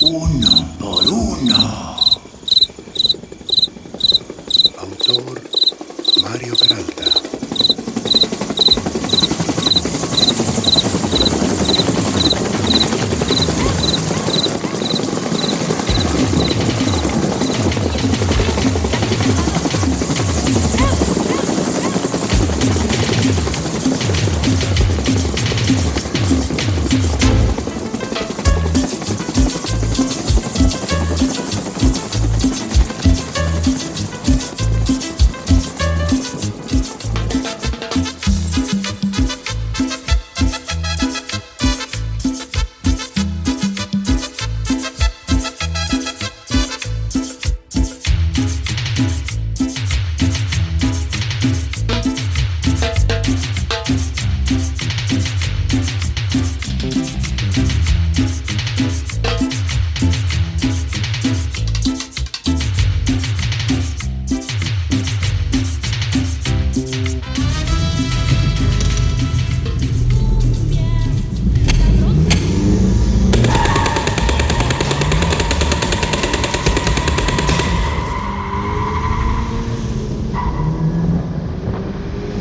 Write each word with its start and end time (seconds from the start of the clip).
Uno 0.00 0.76
por 0.78 1.06
uno. 1.06 1.96
Autor 4.78 5.42
Mario 6.22 6.56
Peralta. 6.56 6.93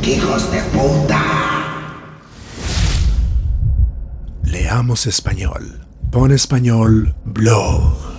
¡Hijos 0.06 0.52
de 0.52 0.62
puta! 0.64 1.24
Leamos 4.44 5.08
español. 5.08 5.86
Pon 6.12 6.34
español 6.34 7.16
blog. 7.24 8.13